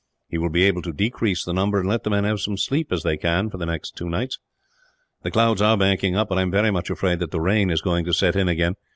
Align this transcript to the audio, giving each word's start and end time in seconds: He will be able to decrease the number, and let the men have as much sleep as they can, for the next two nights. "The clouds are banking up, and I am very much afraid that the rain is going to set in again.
He 0.29 0.39
will 0.39 0.49
be 0.49 0.63
able 0.63 0.81
to 0.81 0.91
decrease 0.91 1.43
the 1.45 1.53
number, 1.53 1.79
and 1.79 1.87
let 1.87 2.03
the 2.03 2.09
men 2.09 2.23
have 2.23 2.33
as 2.39 2.47
much 2.47 2.61
sleep 2.61 2.91
as 2.91 3.03
they 3.03 3.17
can, 3.17 3.51
for 3.51 3.57
the 3.59 3.67
next 3.67 3.95
two 3.95 4.09
nights. 4.09 4.39
"The 5.21 5.29
clouds 5.29 5.61
are 5.61 5.77
banking 5.77 6.15
up, 6.15 6.31
and 6.31 6.39
I 6.39 6.41
am 6.41 6.49
very 6.49 6.71
much 6.71 6.89
afraid 6.89 7.19
that 7.19 7.29
the 7.29 7.39
rain 7.39 7.69
is 7.69 7.83
going 7.83 8.05
to 8.05 8.13
set 8.13 8.35
in 8.35 8.47
again. 8.47 8.73